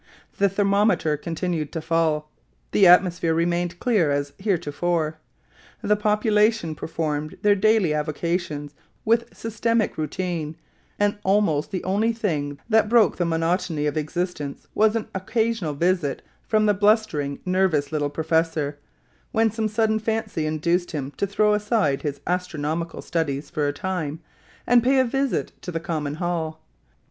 [0.39, 2.31] The thermometer continued to fall;
[2.71, 5.17] the atmosphere remained clear as heretofore.
[5.83, 8.73] The population performed their daily avocations
[9.05, 10.57] with systematic routine;
[10.97, 16.23] and almost the only thing that broke the monotony of existence was an occasional visit
[16.47, 18.79] from the blustering, nervous, little professor,
[19.31, 24.19] when some sudden fancy induced him to throw aside his astronomical studies for a time,
[24.65, 26.59] and pay a visit to the common hall.